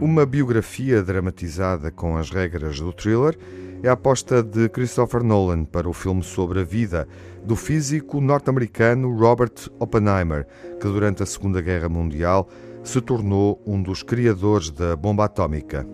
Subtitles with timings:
[0.00, 3.36] Uma biografia dramatizada com as regras do thriller
[3.82, 7.08] é a aposta de Christopher Nolan para o filme sobre a vida
[7.44, 10.46] do físico norte-americano Robert Oppenheimer,
[10.80, 12.48] que durante a Segunda Guerra Mundial
[12.84, 15.86] se tornou um dos criadores da bomba atómica.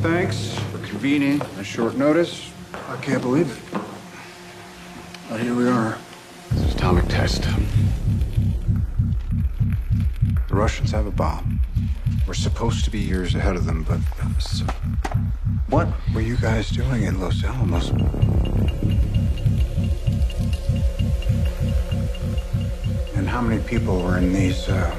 [0.00, 2.53] Thanks for convening a short notice.
[2.88, 3.80] I can't believe it.
[5.30, 5.96] But here we are.
[6.50, 7.42] It's an atomic test.
[10.48, 11.60] The Russians have a bomb.
[12.26, 14.00] We're supposed to be years ahead of them, but
[14.40, 14.66] so,
[15.68, 17.90] what were you guys doing in Los Alamos?
[23.14, 24.94] And how many people were in these uh,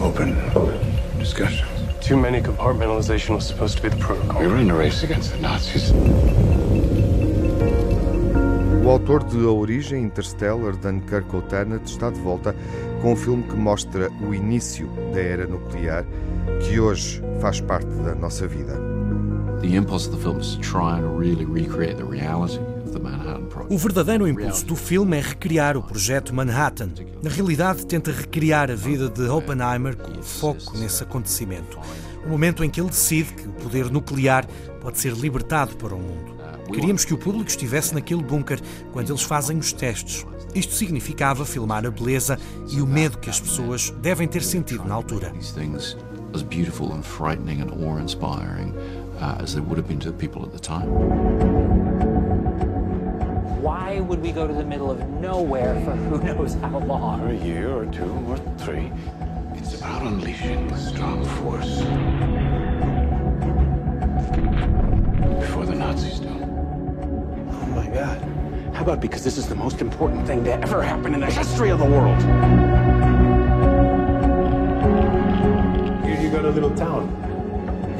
[0.00, 0.34] open
[1.18, 1.68] discussions?
[2.00, 4.40] Too many compartmentalization was supposed to be the protocol.
[4.40, 5.92] We were in a race against the Nazis.
[9.02, 12.54] O autor de A Origem Interstellar, Dunkirk ou Tenet, está de volta
[13.02, 16.06] com um filme que mostra o início da era nuclear,
[16.60, 18.80] que hoje faz parte da nossa vida.
[19.60, 22.60] The impulse of the film is to try and really recreate the reality
[23.70, 26.90] o verdadeiro impulso do filme é recriar o projeto Manhattan.
[27.22, 31.78] Na realidade, tenta recriar a vida de Oppenheimer com foco nesse acontecimento.
[32.26, 34.46] O momento em que ele decide que o poder nuclear
[34.80, 36.41] pode ser libertado para o mundo.
[36.72, 38.60] Queríamos que o público estivesse naquele bunker
[38.92, 40.26] quando eles fazem os testes.
[40.54, 42.38] Isto significava filmar a beleza
[42.70, 45.32] e o medo que as pessoas devem ter sentido na altura.
[46.34, 48.72] As beautiful and frightening and awe-inspiring
[49.20, 50.88] uh, as they would have been to the people at the time.
[53.60, 57.20] Why would we go to the middle of nowhere for who knows how long?
[57.20, 58.90] For a year or two or three.
[59.56, 61.82] It's about unleashing strong force.
[68.82, 71.70] How about because this is the most important thing to ever happen in the history
[71.70, 72.20] of the world?
[76.04, 77.06] Here you got a little town.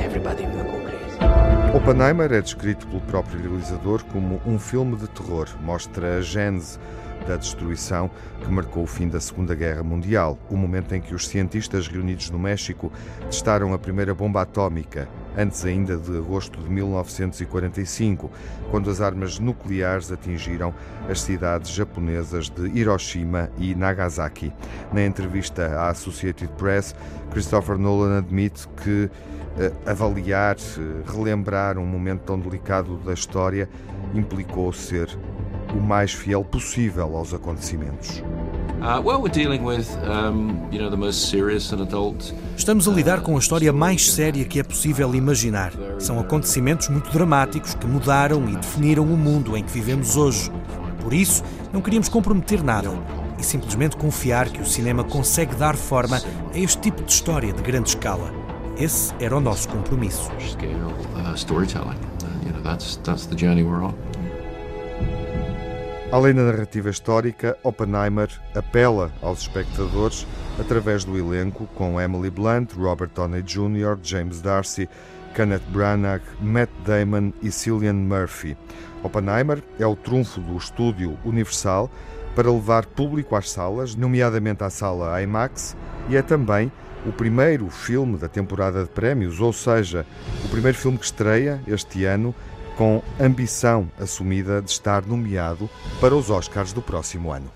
[0.00, 1.76] Everybody will go crazy.
[1.76, 5.46] Oppenheimer é descrito pelo próprio realizador como um filme de terror.
[5.60, 6.80] Mostra a gênese
[7.26, 8.10] da destruição
[8.40, 12.30] que marcou o fim da Segunda Guerra Mundial, o momento em que os cientistas reunidos
[12.30, 12.92] no México
[13.30, 18.30] testaram a primeira bomba atómica, antes ainda de agosto de 1945,
[18.70, 20.74] quando as armas nucleares atingiram
[21.08, 24.52] as cidades japonesas de Hiroshima e Nagasaki.
[24.92, 26.94] Na entrevista à Associated Press,
[27.30, 29.10] Christopher Nolan admite que
[29.58, 33.68] eh, avaliar, eh, relembrar um momento tão delicado da história
[34.14, 35.08] implicou ser
[35.74, 38.22] o mais fiel possível aos acontecimentos.
[42.56, 45.72] Estamos a lidar com a história mais séria que é possível imaginar.
[45.98, 50.50] São acontecimentos muito dramáticos que mudaram e definiram o mundo em que vivemos hoje.
[51.00, 52.90] Por isso, não queríamos comprometer nada
[53.38, 56.20] e simplesmente confiar que o cinema consegue dar forma
[56.52, 58.32] a este tipo de história de grande escala.
[58.76, 60.30] Esse era o nosso compromisso.
[66.12, 70.26] Além da narrativa histórica, Oppenheimer apela aos espectadores
[70.60, 74.86] através do elenco com Emily Blunt, Robert Downey Jr., James Darcy,
[75.34, 78.58] Kenneth Branagh, Matt Damon e Cillian Murphy.
[79.02, 81.90] Oppenheimer é o trunfo do estúdio Universal
[82.36, 85.74] para levar público às salas, nomeadamente à sala IMAX,
[86.10, 86.70] e é também
[87.06, 90.04] o primeiro filme da temporada de prémios, ou seja,
[90.44, 92.34] o primeiro filme que estreia este ano
[92.76, 95.68] com ambição assumida de estar nomeado
[96.00, 97.50] para os Oscars do próximo ano.